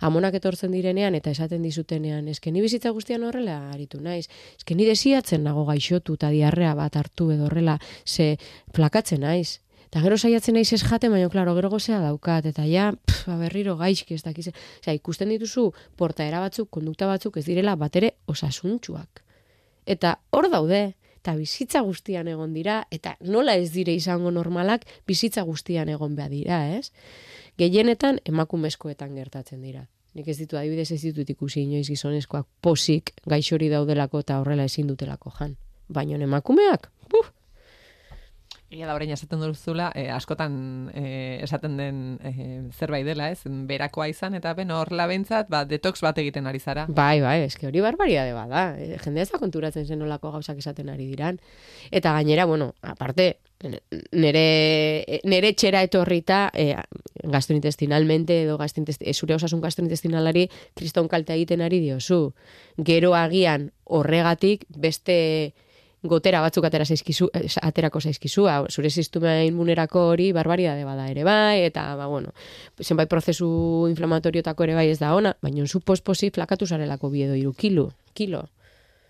amonak 0.00 0.38
etortzen 0.38 0.70
direnean 0.70 1.16
eta 1.18 1.32
esaten 1.34 1.64
dizutenean, 1.66 2.28
eske 2.30 2.52
ni 2.54 2.62
bizitza 2.62 2.92
guztian 2.94 3.24
horrela 3.26 3.58
aritu 3.72 3.98
naiz. 4.00 4.28
Eske 4.56 4.76
ni 4.78 4.86
desiatzen 4.86 5.42
nago 5.42 5.64
gaixotu 5.66 6.14
eta 6.14 6.30
diarrea 6.30 6.76
bat 6.78 6.96
hartu 6.96 7.32
edo 7.34 7.48
horrela, 7.50 7.78
ze 8.06 8.36
plakatzen 8.72 9.26
naiz. 9.26 9.58
Eta 9.88 10.02
gero 10.04 10.18
saiatzen 10.18 10.54
naiz 10.54 10.68
ez 10.76 10.82
jate, 10.84 11.08
baina, 11.08 11.30
klaro, 11.32 11.54
gero 11.56 11.70
gozea 11.72 11.98
daukat, 12.04 12.46
eta 12.46 12.66
ja, 12.68 12.92
pff, 12.92 13.26
ba, 13.26 13.38
berriro 13.40 13.74
gaizki 13.80 14.14
ez 14.14 14.22
dakize. 14.22 14.52
Osea, 14.82 14.94
ikusten 14.94 15.32
dituzu, 15.32 15.70
portaera 15.96 16.42
batzuk, 16.44 16.68
kondukta 16.70 17.08
batzuk, 17.08 17.40
ez 17.40 17.46
direla, 17.48 17.74
batere 17.74 18.12
osasuntxuak. 18.28 19.24
Eta 19.88 20.18
hor 20.36 20.50
daude, 20.52 20.82
eta 21.18 21.34
bizitza 21.36 21.82
guztian 21.86 22.28
egon 22.30 22.54
dira, 22.54 22.80
eta 22.94 23.16
nola 23.20 23.56
ez 23.58 23.70
dire 23.74 23.94
izango 23.94 24.30
normalak, 24.30 24.86
bizitza 25.06 25.42
guztian 25.42 25.88
egon 25.92 26.16
behar 26.16 26.30
dira, 26.30 26.60
ez? 26.78 26.90
Gehienetan, 27.58 28.20
emakumezkoetan 28.24 29.14
gertatzen 29.18 29.62
dira. 29.62 29.86
Nik 30.14 30.28
ez 30.30 30.38
ditu 30.38 30.56
adibidez 30.56 30.90
ez 30.94 31.02
ditut 31.02 31.28
ikusi 31.30 31.62
inoiz 31.62 31.86
gizonezkoak 31.90 32.46
posik 32.64 33.12
gaixori 33.28 33.68
daudelako 33.68 34.22
eta 34.24 34.38
horrela 34.40 34.64
ezin 34.70 34.88
dutelako 34.88 35.34
jan. 35.38 35.56
Baina 35.88 36.16
emakumeak, 36.24 36.88
buf, 37.10 37.30
Ia 38.68 38.84
da 38.84 38.94
orain 38.98 39.08
esaten 39.14 39.40
duzula, 39.40 39.86
eh, 39.96 40.10
askotan 40.12 40.90
eh, 40.92 41.38
esaten 41.40 41.78
den 41.80 42.00
eh, 42.20 42.68
zerbait 42.76 43.06
dela, 43.06 43.30
ez? 43.32 43.40
Berakoa 43.68 44.10
izan 44.12 44.36
eta 44.36 44.52
ben 44.58 44.70
hor 44.70 44.92
labentzat, 44.92 45.48
ba 45.48 45.62
detox 45.64 46.02
bat 46.04 46.18
egiten 46.20 46.46
ari 46.46 46.60
zara. 46.60 46.84
Bai, 46.88 47.22
bai, 47.24 47.38
eske 47.46 47.66
hori 47.70 47.80
barbaria 47.80 48.26
de 48.28 48.34
bada. 48.36 48.66
E, 48.76 48.98
jende 49.00 49.24
ez 49.24 49.30
da 49.32 49.40
konturatzen 49.40 49.86
zen 49.88 50.04
olako 50.04 50.34
gauzak 50.36 50.60
esaten 50.60 50.92
ari 50.92 51.08
diran. 51.08 51.40
Eta 51.90 52.12
gainera, 52.12 52.44
bueno, 52.44 52.74
aparte 52.82 53.38
nere 54.12 55.20
nere 55.24 55.52
txera 55.56 55.80
etorrita 55.82 56.50
eh, 56.54 56.76
gastrointestinalmente 57.24 58.42
edo 58.44 58.58
gastrointestinal 58.60 59.14
zure 59.14 59.34
osasun 59.34 59.62
gastrointestinalari 59.64 60.44
kriston 60.78 61.08
kalte 61.08 61.34
egiten 61.34 61.64
ari 61.64 61.80
diozu. 61.80 62.34
Gero 62.76 63.14
agian 63.18 63.70
horregatik 63.84 64.66
beste 64.76 65.54
gotera 66.02 66.40
batzuk 66.40 66.64
atera 66.64 66.84
zaizkizu, 66.84 67.28
eh, 67.34 67.48
aterako 67.62 68.00
zaizkizu, 68.00 68.46
zure 68.70 68.90
sistema 68.90 69.42
inmunerako 69.42 70.08
hori 70.12 70.30
barbaridade 70.32 70.84
bada 70.84 71.08
ere 71.10 71.24
bai, 71.24 71.64
eta, 71.64 71.96
ba, 71.96 72.06
bueno, 72.06 72.32
zenbait 72.80 73.08
prozesu 73.08 73.86
inflamatoriotako 73.90 74.64
ere 74.64 74.74
bai 74.74 74.88
ez 74.90 74.98
da 74.98 75.14
ona, 75.14 75.34
baina 75.42 75.66
zu 75.66 75.80
posposi 75.80 76.30
flakatu 76.30 76.66
zarelako 76.66 77.10
biedo 77.10 77.34
iru 77.34 77.52
kilo, 77.52 77.90
kilo. 78.14 78.48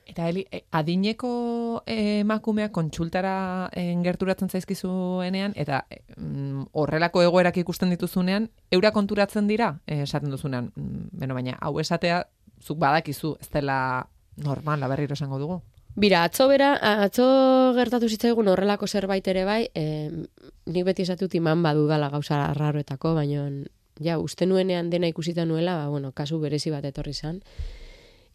Eta 0.08 0.24
heli, 0.30 0.46
eh, 0.50 0.62
adineko 0.72 1.82
emakumeak 1.86 2.72
kontsultara 2.72 3.68
gerturatzen 3.74 4.48
zaizkizuenean, 4.48 5.52
eta 5.54 5.84
mm, 6.16 6.70
horrelako 6.72 7.22
egoerak 7.22 7.58
ikusten 7.58 7.90
dituzunean, 7.90 8.48
eura 8.70 8.90
konturatzen 8.92 9.46
dira, 9.46 9.74
esaten 9.86 10.30
duzunean, 10.30 10.72
mm, 10.74 11.08
beno, 11.12 11.34
baina, 11.34 11.58
hau 11.60 11.78
esatea, 11.80 12.24
zuk 12.64 12.78
badakizu, 12.78 13.36
ez 13.40 13.50
dela 13.52 14.08
normal, 14.36 14.88
berriro 14.88 15.12
esango 15.12 15.38
dugu. 15.38 15.60
Bira, 15.98 16.22
atzo 16.22 16.46
bera, 16.46 16.76
atzo 17.02 17.24
gertatu 17.74 18.06
zitzaigun 18.06 18.46
horrelako 18.52 18.86
zerbait 18.86 19.26
ere 19.26 19.42
bai, 19.42 19.64
e, 19.74 20.06
nik 20.70 20.84
beti 20.86 21.02
esatut 21.02 21.32
iman 21.34 21.64
badu 21.64 21.88
dala 21.90 22.06
gauza 22.12 22.38
arraroetako, 22.44 23.16
baina 23.16 23.48
ja, 23.98 24.20
uste 24.22 24.46
nuenean 24.46 24.92
dena 24.92 25.10
ikusita 25.10 25.42
nuela, 25.44 25.74
ba, 25.74 25.88
bueno, 25.90 26.12
kasu 26.14 26.38
berezi 26.38 26.70
bat 26.70 26.86
etorri 26.86 27.16
zan. 27.18 27.40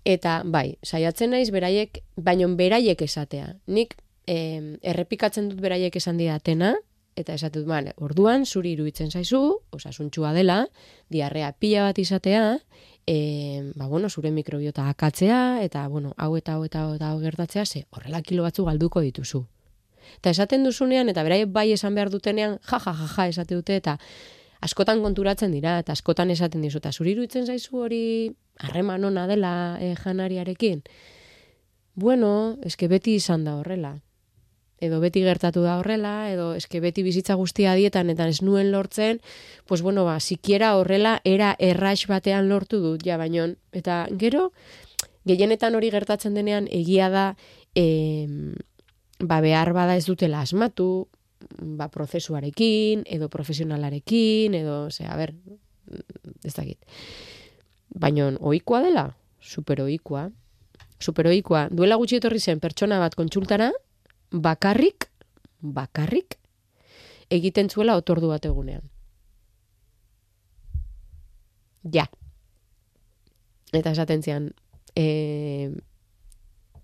Eta, 0.04 0.42
bai, 0.44 0.76
saiatzen 0.84 1.32
naiz 1.32 1.54
beraiek, 1.56 2.02
baina 2.20 2.50
beraiek 2.52 3.02
esatea. 3.08 3.54
Nik 3.72 3.96
e, 4.28 4.36
errepikatzen 4.84 5.48
dut 5.54 5.64
beraiek 5.64 5.96
esan 5.96 6.20
didatena, 6.20 6.74
eta 7.16 7.36
esatut, 7.38 7.66
bale, 7.68 7.94
orduan, 8.02 8.46
zuri 8.46 8.74
iruditzen 8.74 9.12
zaizu, 9.12 9.40
osasuntxua 9.76 10.34
dela, 10.34 10.64
diarrea 11.14 11.52
pila 11.60 11.88
bat 11.88 12.00
izatea, 12.00 12.60
e, 13.08 13.72
ba, 13.76 13.88
bueno, 13.88 14.10
zure 14.10 14.32
mikrobiota 14.32 14.88
akatzea, 14.90 15.64
eta, 15.64 15.88
bueno, 15.88 16.14
hau 16.18 16.36
eta 16.38 16.56
hau 16.56 16.64
eta 16.66 16.84
hau, 16.84 16.94
eta 16.96 17.12
hau 17.12 17.20
gertatzea, 17.22 17.66
ze 17.66 17.86
horrela 17.92 18.22
kilo 18.22 18.44
batzu 18.44 18.66
galduko 18.66 19.02
dituzu. 19.02 19.46
Eta 20.18 20.30
esaten 20.30 20.64
duzunean, 20.64 21.10
eta 21.10 21.24
berai 21.24 21.46
bai 21.46 21.72
esan 21.72 21.96
behar 21.96 22.10
dutenean, 22.10 22.60
ja, 22.70 22.80
ja, 22.80 22.94
ja, 22.94 23.10
ja, 23.16 23.28
esate 23.28 23.56
dute, 23.56 23.76
eta 23.76 23.98
askotan 24.62 25.02
konturatzen 25.04 25.52
dira, 25.52 25.78
eta 25.80 25.94
askotan 25.94 26.32
esaten 26.32 26.62
dizu, 26.62 26.80
eta 26.80 26.92
zuri 26.92 27.12
iruditzen 27.12 27.46
zaizu 27.46 27.84
hori 27.84 28.06
harreman 28.60 29.04
ona 29.06 29.28
dela 29.28 29.78
e, 29.80 29.96
janariarekin. 29.96 30.84
Bueno, 31.96 32.58
eske 32.64 32.88
beti 32.88 33.16
izan 33.20 33.44
da 33.44 33.58
horrela 33.60 34.00
edo 34.84 35.00
beti 35.00 35.24
gertatu 35.24 35.64
da 35.64 35.78
horrela, 35.80 36.30
edo 36.34 36.52
eske 36.58 36.82
beti 36.84 37.06
bizitza 37.06 37.38
guztia 37.40 37.74
dietan 37.80 38.12
eta 38.12 38.28
ez 38.28 38.42
nuen 38.44 38.72
lortzen, 38.74 39.22
pues 39.68 39.82
bueno, 39.82 40.04
ba, 40.04 40.20
sikiera 40.20 40.74
horrela 40.76 41.20
era 41.24 41.56
erraix 41.60 42.06
batean 42.10 42.50
lortu 42.50 42.82
dut, 42.84 43.06
ja, 43.06 43.18
baino, 43.18 43.48
eta 43.72 44.04
gero, 44.20 44.50
gehienetan 45.30 45.76
hori 45.80 45.92
gertatzen 45.94 46.36
denean, 46.36 46.68
egia 46.72 47.10
da, 47.14 47.26
e, 47.76 48.28
ba, 49.20 49.40
behar 49.46 49.74
bada 49.74 49.96
ez 49.96 50.06
dutela 50.06 50.44
asmatu, 50.44 51.08
ba, 51.60 51.88
prozesuarekin, 51.94 53.06
edo 53.08 53.30
profesionalarekin, 53.32 54.60
edo, 54.60 54.90
ze, 54.92 55.08
a 55.08 55.16
ber, 55.20 55.34
ez 56.44 56.54
dakit. 56.54 56.80
Baina, 57.94 58.32
oikoa 58.40 58.82
dela, 58.84 59.08
superoikoa, 59.40 60.28
superoikoa, 61.04 61.68
duela 61.72 62.00
gutxi 62.00 62.20
etorri 62.20 62.40
zen 62.40 62.62
pertsona 62.64 63.00
bat 63.00 63.16
kontsultara, 63.16 63.72
bakarrik, 64.34 65.10
bakarrik, 65.62 66.40
egiten 67.30 67.70
zuela 67.70 67.96
otordu 67.96 68.34
bat 68.34 68.46
egunean. 68.46 68.90
Ja. 71.94 72.08
Eta 73.74 73.92
esaten 73.92 74.24
zian, 74.24 74.52
e, 74.96 75.70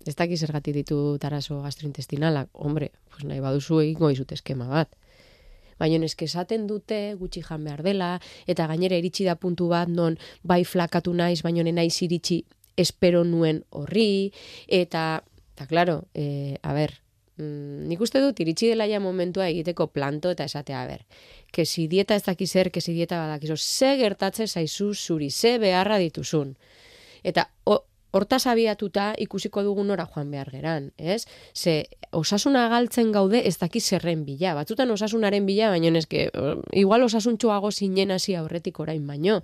ez 0.06 0.14
dakiz 0.16 0.42
ergati 0.46 0.72
ditu 0.74 1.18
taraso 1.20 1.60
gastrointestinalak, 1.62 2.48
hombre, 2.52 2.92
pues 3.10 3.24
nahi 3.24 3.40
baduzu 3.42 3.80
egingo 3.82 4.10
izut 4.10 4.32
eskema 4.32 4.68
bat. 4.70 4.94
Baina 5.80 6.04
eske 6.04 6.26
esaten 6.28 6.66
dute 6.68 7.14
gutxi 7.16 7.42
jan 7.42 7.64
behar 7.64 7.82
dela, 7.82 8.14
eta 8.46 8.66
gainera 8.68 8.98
iritsi 9.00 9.24
da 9.24 9.38
puntu 9.40 9.70
bat 9.72 9.88
non 9.88 10.18
bai 10.42 10.62
flakatu 10.64 11.14
naiz, 11.14 11.40
baina 11.42 11.64
naiz 11.72 12.02
iritsi 12.02 12.44
espero 12.76 13.24
nuen 13.24 13.64
horri, 13.70 14.32
eta, 14.68 15.22
eta 15.54 15.66
claro, 15.66 16.04
e, 16.14 16.58
a 16.62 16.74
ber, 16.76 17.00
mm, 17.40 17.88
nik 17.88 18.00
uste 18.00 18.20
dut 18.20 18.40
iritsi 18.40 18.68
dela 18.70 18.86
ja 18.86 19.00
momentua 19.00 19.48
egiteko 19.48 19.88
planto 19.94 20.30
eta 20.30 20.44
esatea 20.44 20.84
ber. 20.86 21.06
Ke 21.50 21.64
si 21.66 21.88
dieta 21.88 22.14
ez 22.14 22.24
dakiz 22.26 22.50
zer, 22.52 22.70
ke 22.70 22.80
si 22.80 22.94
dieta 22.94 23.18
badakizu, 23.18 23.56
ze 23.56 23.96
gertatze 23.98 24.46
zaizu 24.46 24.92
zuri, 24.94 25.30
ze 25.30 25.58
beharra 25.58 25.98
dituzun. 25.98 26.54
Eta 27.24 27.48
horta 28.10 28.38
abiatuta 28.50 29.12
ikusiko 29.18 29.62
dugun 29.62 29.86
nora 29.86 30.06
joan 30.06 30.30
behar 30.30 30.50
geran, 30.50 30.90
ez? 30.98 31.26
Ze 31.54 31.84
osasuna 32.10 32.68
galtzen 32.68 33.12
gaude 33.12 33.42
ez 33.46 33.56
dakiz 33.58 33.84
zerren 33.86 34.24
bila. 34.24 34.54
Batzutan 34.54 34.90
osasunaren 34.90 35.46
bila, 35.46 35.70
baina 35.70 35.96
eske, 35.98 36.30
igual 36.72 37.02
osasuntxoago 37.06 37.70
zinen 37.70 38.10
hasi 38.10 38.34
aurretik 38.34 38.80
orain 38.80 39.06
baino. 39.06 39.40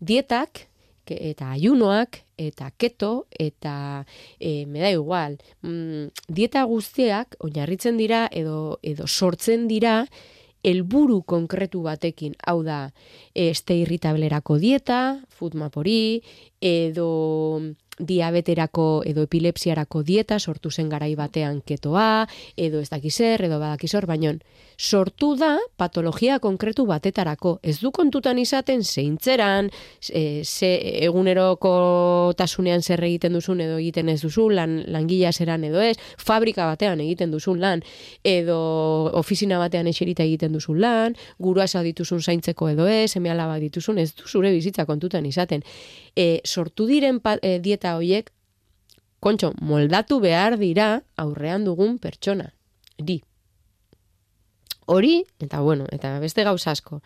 Dietak, 0.00 0.68
eta 1.14 1.50
ayunoak, 1.54 2.22
eta 2.36 2.70
keto, 2.76 3.26
eta 3.30 4.04
e, 4.38 4.66
me 4.66 4.80
da 4.80 4.90
igual. 4.90 5.38
Mm, 5.62 6.10
dieta 6.28 6.64
guztiak, 6.64 7.36
oinarritzen 7.40 7.96
dira, 7.96 8.26
edo, 8.32 8.78
edo 8.82 9.06
sortzen 9.06 9.68
dira, 9.68 10.04
helburu 10.66 11.20
konkretu 11.22 11.84
batekin, 11.86 12.34
hau 12.46 12.62
da, 12.66 12.90
este 13.34 13.76
irritablerako 13.78 14.58
dieta, 14.58 15.00
food 15.30 15.54
map 15.54 15.76
hori, 15.78 16.22
edo 16.60 17.08
diabeterako 17.98 19.02
edo 19.06 19.24
epilepsiarako 19.26 20.02
dieta 20.02 20.38
sortu 20.38 20.70
zen 20.70 20.88
garai 20.88 21.14
batean 21.16 21.62
ketoa, 21.64 22.26
edo 22.56 22.80
ez 22.80 22.90
dakizer, 22.90 23.44
edo 23.48 23.60
badakizor, 23.60 24.06
baino 24.06 24.36
sortu 24.76 25.34
da 25.36 25.56
patologia 25.76 26.38
konkretu 26.38 26.84
batetarako. 26.86 27.58
Ez 27.62 27.78
du 27.80 27.90
kontutan 27.90 28.38
izaten 28.38 28.82
zeintzeran, 28.84 29.70
e, 30.12 30.44
ze 30.44 31.04
eguneroko 31.06 32.34
tasunean 32.36 32.82
zer 32.82 33.02
egiten 33.04 33.32
duzun 33.32 33.60
edo 33.64 33.78
egiten 33.78 34.08
ez 34.08 34.20
duzun, 34.20 34.54
lan, 34.54 34.82
langila 34.92 35.32
zeran 35.32 35.64
edo 35.64 35.80
ez, 35.80 35.96
fabrika 36.18 36.66
batean 36.66 37.00
egiten 37.00 37.30
duzun 37.30 37.60
lan, 37.60 37.82
edo 38.24 38.58
ofizina 39.16 39.58
batean 39.58 39.86
eserita 39.86 40.22
egiten 40.22 40.52
duzun 40.52 40.80
lan, 40.80 41.16
guruasa 41.38 41.82
dituzun 41.82 42.20
zaintzeko 42.20 42.68
edo 42.68 42.86
ez, 42.86 43.16
eme 43.16 43.32
alaba 43.32 43.58
dituzun, 43.58 43.98
ez 43.98 44.12
du 44.14 44.28
zure 44.28 44.52
bizitza 44.52 44.84
kontutan 44.84 45.24
izaten. 45.26 45.64
E, 46.16 46.40
sortu 46.44 46.86
diren 46.88 47.20
e, 47.42 47.58
dieta 47.60 47.85
hoiek, 47.94 48.32
kontxo, 49.20 49.52
moldatu 49.60 50.18
behar 50.20 50.58
dira 50.58 51.02
aurrean 51.16 51.64
dugun 51.64 51.98
pertsona. 52.02 52.50
Di, 52.98 53.20
hori, 54.86 55.24
eta 55.38 55.60
bueno, 55.60 55.86
eta 55.92 56.18
beste 56.20 56.44
gauza 56.44 56.70
asko. 56.72 57.00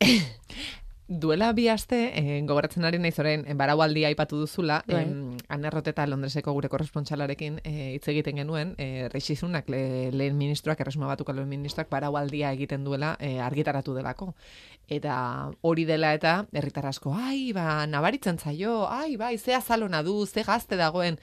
Duela 1.12 1.52
bi 1.52 1.64
aste, 1.66 2.12
eh, 2.14 2.40
gogoratzen 2.46 2.84
ari 2.86 3.00
naiz 3.02 3.18
orain, 3.18 3.42
eh, 3.48 3.54
baraualdia 3.58 4.06
aipatu 4.06 4.36
duzula, 4.38 4.84
Bai. 4.86 5.00
eh, 5.02 5.38
anerroteta 5.48 6.06
Londreseko 6.06 6.52
gure 6.54 6.68
korrespontsalarekin 6.70 7.56
eh, 7.64 7.96
hitz 7.96 8.06
egiten 8.12 8.36
genuen, 8.38 8.76
eh, 8.78 9.08
reixizunak 9.10 9.68
le, 9.68 10.12
lehen 10.12 10.38
ministroak, 10.38 10.78
erresuma 10.78 11.08
batuko 11.10 11.32
lehen 11.34 11.48
ministroak, 11.50 11.90
baraualdia 11.90 12.52
egiten 12.52 12.84
duela 12.84 13.16
eh, 13.18 13.40
argitaratu 13.42 13.92
delako. 13.92 14.36
Eta 14.86 15.50
hori 15.62 15.84
dela 15.84 16.14
eta 16.14 16.46
herritar 16.52 16.86
asko, 16.86 17.12
ai, 17.12 17.50
ba, 17.52 17.86
nabaritzen 17.90 18.38
zaio, 18.38 18.86
ai, 18.88 19.16
bai, 19.16 19.36
ze 19.36 19.56
azalona 19.58 20.04
du, 20.04 20.26
ze 20.26 20.44
gazte 20.46 20.76
dagoen. 20.76 21.18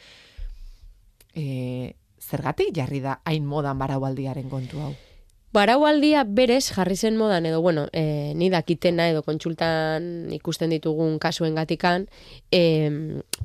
Eh, 1.34 1.96
zergatik 2.20 2.75
jarri 2.75 3.00
da 3.00 3.22
hain 3.24 3.46
modan 3.46 3.79
baraualdiaren 3.79 4.50
kontu 4.50 4.82
hau? 4.84 4.96
Baraualdia 5.56 6.25
berez 6.27 6.74
jarri 6.75 6.98
zen 6.98 7.16
modan 7.18 7.46
edo 7.46 7.62
bueno, 7.62 7.88
e, 7.94 8.34
ni 8.36 8.50
dakitena 8.50 9.08
edo 9.10 9.24
kontsultan 9.24 10.27
ikusten 10.36 10.74
ditugun 10.75 11.20
kasuen 11.24 11.56
gatikan, 11.56 12.08
e, 12.51 12.92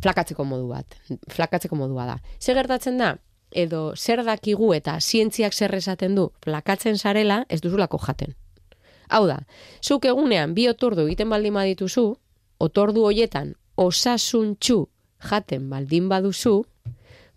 flakatzeko 0.03 0.45
modu 0.45 0.67
bat. 0.73 0.97
Flakatzeko 1.31 1.79
modua 1.79 2.07
da. 2.07 2.17
Zer 2.41 2.59
gertatzen 2.59 2.99
da? 2.99 3.15
Edo 3.53 3.93
zer 3.97 4.25
dakigu 4.27 4.73
eta 4.75 4.97
zientziak 5.01 5.55
zer 5.55 5.75
esaten 5.77 6.17
du 6.17 6.31
flakatzen 6.43 6.99
sarela 6.99 7.45
ez 7.49 7.61
duzulako 7.61 8.01
jaten. 8.03 8.35
Hau 9.09 9.27
da, 9.29 9.43
zuk 9.85 10.07
egunean 10.09 10.55
bi 10.57 10.67
otordu 10.69 11.07
egiten 11.07 11.31
baldin 11.31 11.55
badituzu, 11.55 12.07
otordu 12.59 13.05
hoietan 13.05 13.55
osasuntxu 13.77 14.87
jaten 15.31 15.69
baldin 15.71 16.09
baduzu, 16.09 16.63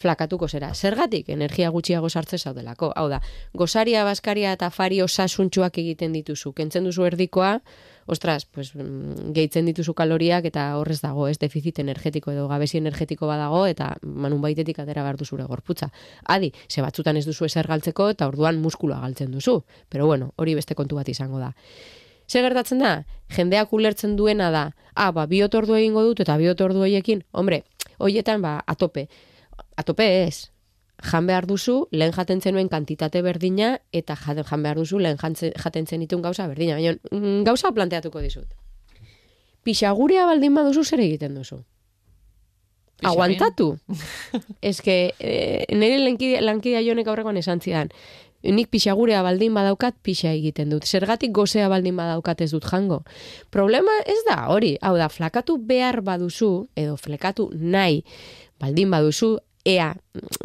flakatuko 0.02 0.48
zera. 0.48 0.74
Zergatik 0.74 1.30
energia 1.30 1.70
gutxiago 1.70 2.10
sartze 2.10 2.38
zaudelako. 2.38 2.92
Hau 2.96 3.08
da, 3.10 3.22
gozaria, 3.54 4.04
baskaria 4.04 4.54
eta 4.56 4.70
fari 4.70 5.02
osasuntxuak 5.02 5.78
egiten 5.82 6.14
dituzu. 6.14 6.52
Kentzen 6.54 6.88
duzu 6.88 7.06
erdikoa, 7.08 7.60
ostras, 8.06 8.46
pues, 8.46 8.74
mm, 8.76 9.32
gehitzen 9.34 9.66
dituzu 9.66 9.94
kaloriak 9.94 10.46
eta 10.46 10.68
horrez 10.78 11.00
dago, 11.02 11.28
ez 11.28 11.38
defizit 11.40 11.80
energetiko 11.80 12.32
edo 12.32 12.48
gabezi 12.48 12.78
energetiko 12.78 13.28
badago 13.28 13.66
eta 13.66 13.96
manun 14.04 14.42
baitetik 14.42 14.80
atera 14.80 15.04
behar 15.04 15.18
zure 15.26 15.44
gorputza. 15.44 15.92
Adi, 16.26 16.52
ze 16.70 16.82
batzutan 16.82 17.18
ez 17.18 17.26
duzu 17.26 17.46
ezer 17.46 17.68
galtzeko 17.68 18.10
eta 18.10 18.28
orduan 18.28 18.62
muskuloa 18.62 19.00
galtzen 19.00 19.32
duzu. 19.32 19.64
Pero 19.90 20.06
bueno, 20.06 20.34
hori 20.36 20.56
beste 20.56 20.76
kontu 20.76 20.96
bat 20.96 21.10
izango 21.10 21.40
da. 21.40 21.54
Zer 22.28 22.42
gertatzen 22.42 22.80
da? 22.80 23.06
Jendeak 23.30 23.74
ulertzen 23.74 24.16
duena 24.16 24.52
da, 24.52 24.72
ah, 24.96 25.12
ba, 25.12 25.26
bi 25.26 25.42
otordu 25.44 25.76
egingo 25.76 26.04
dut 26.04 26.20
eta 26.20 26.38
bi 26.38 26.50
otordu 26.50 26.82
hoiekin, 26.82 27.24
hombre, 27.32 27.64
hoietan, 28.00 28.42
ba, 28.42 28.64
atope 28.66 29.08
atope 29.76 30.08
ez. 30.26 30.52
Jan 31.04 31.28
behar 31.28 31.46
duzu, 31.46 31.88
lehen 31.92 32.14
jaten 32.16 32.42
zenuen 32.42 32.70
kantitate 32.72 33.22
berdina, 33.22 33.76
eta 33.92 34.16
jaten 34.16 34.48
jan 34.48 34.64
behar 34.64 34.80
duzu, 34.80 35.00
lehen 35.00 35.18
jaten 35.20 35.88
zenitun 35.88 36.22
gauza 36.22 36.48
berdina. 36.48 36.76
Baina, 36.76 36.96
mm, 37.12 37.44
gauza 37.44 37.72
planteatuko 37.72 38.22
dizut. 38.24 38.48
Pixaguria 39.66 40.26
baldin 40.30 40.54
baduzu 40.56 40.84
zer 40.84 41.02
egiten 41.02 41.36
duzu? 41.36 41.64
Pixabin? 42.96 43.12
Aguantatu. 43.12 43.78
Ez 44.62 44.80
que, 44.82 45.14
eh, 45.20 45.66
nire 45.74 45.98
lankidea, 46.00 46.42
lankidea 46.42 46.84
jonek 46.86 47.10
aurrekoan 47.12 47.38
esan 47.42 47.60
zidan, 47.60 47.90
nik 48.54 48.70
pixagurea 48.70 49.24
baldin 49.26 49.56
badaukat, 49.58 49.98
pixa 50.06 50.32
egiten 50.32 50.70
dut. 50.70 50.86
Zergatik 50.86 51.34
gozea 51.34 51.68
baldin 51.72 51.98
badaukat 51.98 52.42
ez 52.46 52.52
dut 52.52 52.66
jango. 52.70 53.02
Problema 53.50 53.98
ez 54.06 54.20
da 54.30 54.46
hori. 54.54 54.76
Hau 54.82 54.96
da, 55.00 55.10
flakatu 55.10 55.58
behar 55.58 56.02
baduzu, 56.06 56.68
edo 56.76 56.98
flekatu 56.98 57.50
nahi, 57.54 58.04
baldin 58.60 58.92
baduzu, 58.92 59.40
ea, 59.66 59.96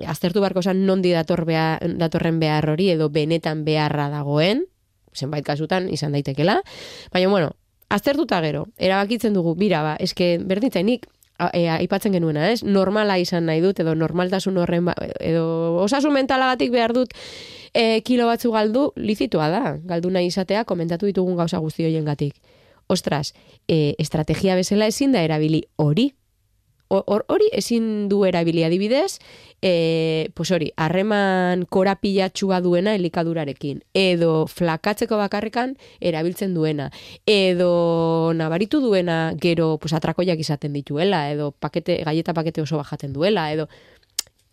aztertu 0.08 0.40
barko 0.40 0.62
zan 0.62 0.84
nondi 0.86 1.12
dator 1.12 1.44
bea, 1.44 1.78
datorren 2.00 2.40
behar 2.40 2.70
hori, 2.70 2.90
edo 2.90 3.10
benetan 3.12 3.64
beharra 3.64 4.08
dagoen, 4.10 4.64
zenbait 5.14 5.44
kasutan 5.44 5.88
izan 5.92 6.12
daitekela, 6.12 6.60
baina 7.12 7.28
bueno, 7.28 7.52
aztertuta 7.90 8.40
gero, 8.40 8.68
erabakitzen 8.78 9.34
dugu, 9.34 9.54
bira 9.58 9.82
ba, 9.82 9.96
eske 10.00 10.38
berdintzainik, 10.38 11.06
a- 11.40 11.50
e, 11.56 11.66
aipatzen 11.72 12.12
genuena, 12.12 12.50
ez? 12.52 12.62
Normala 12.62 13.18
izan 13.18 13.46
nahi 13.46 13.60
dut, 13.64 13.80
edo 13.80 13.94
normaltasun 13.94 14.58
horren, 14.60 14.84
ba, 14.86 14.94
edo 15.20 15.76
osasun 15.82 16.12
mentalagatik 16.14 16.70
behar 16.70 16.92
dut 16.92 17.14
e, 17.74 18.02
kilo 18.02 18.26
batzu 18.26 18.52
galdu, 18.52 18.92
lizitua 18.96 19.48
da, 19.50 19.76
galdu 19.84 20.10
nahi 20.10 20.26
izatea, 20.30 20.64
komentatu 20.64 21.06
ditugun 21.06 21.36
gauza 21.36 21.58
guzti 21.58 21.84
hoiengatik. 21.84 22.34
Ostras, 22.90 23.34
e, 23.68 23.94
estrategia 23.98 24.54
bezala 24.58 24.86
ezin 24.90 25.12
da 25.12 25.22
erabili 25.22 25.64
hori, 25.76 26.12
Hor- 26.90 27.04
hor- 27.06 27.24
hori 27.28 27.46
ezin 27.52 28.08
du 28.10 28.24
erabili. 28.26 28.64
Adibidez, 28.66 29.20
e, 29.62 30.30
pues 30.34 30.50
hori, 30.50 30.72
harreman 30.76 31.62
korapilatxua 31.70 32.58
duena 32.64 32.96
elikadurarekin, 32.98 33.84
edo 33.94 34.48
flakatzeko 34.50 35.16
bakarrekan 35.20 35.76
erabiltzen 36.00 36.52
duena, 36.54 36.90
edo 37.26 38.32
nabaritu 38.34 38.80
duena 38.82 39.20
gero 39.38 39.76
pues, 39.78 39.92
atrakoiak 39.94 40.42
izaten 40.42 40.72
dituela, 40.74 41.30
edo 41.30 41.52
pakete, 41.52 42.02
gaieta 42.04 42.34
pakete 42.34 42.62
oso 42.66 42.76
bajaten 42.82 43.12
duela, 43.12 43.52
edo 43.52 43.68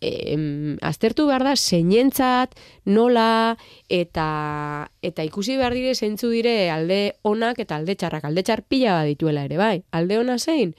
em, 0.00 0.76
aztertu 0.80 1.26
behar 1.26 1.42
da 1.42 1.56
zeinentzat, 1.56 2.54
nola, 2.84 3.56
eta, 3.88 4.92
eta 5.02 5.24
ikusi 5.26 5.56
behar 5.58 5.74
dire 5.74 5.94
zeintzu 5.94 6.30
dire 6.30 6.70
alde 6.70 7.16
onak 7.22 7.58
eta 7.58 7.76
alde 7.76 7.96
txarrak, 7.98 8.24
alde 8.30 8.46
txar 8.46 8.62
pila 8.62 8.94
bat 9.00 9.10
dituela 9.10 9.44
ere, 9.48 9.58
bai. 9.58 9.82
Alde 9.90 10.18
ona 10.22 10.38
zein, 10.38 10.76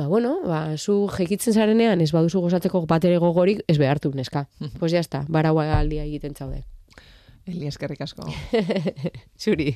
ba, 0.00 0.08
bueno, 0.08 0.38
ba, 0.48 0.78
zu 0.78 0.94
jekitzen 1.12 1.52
zarenean 1.52 2.00
ez 2.00 2.08
baduzu 2.16 2.40
gozatzeko 2.40 2.86
bat 2.88 3.04
ere 3.04 3.18
gogorik, 3.20 3.60
ez 3.68 3.76
behartu, 3.76 4.12
neska. 4.16 4.46
pues 4.80 4.92
ya 4.92 5.00
está, 5.04 5.26
baraua 5.28 5.66
aldia 5.76 6.06
egiten 6.08 6.34
zaude. 6.34 6.64
Eli 7.46 7.68
eskerrik 7.68 8.00
asko. 8.00 8.24
Zuri. 9.44 9.74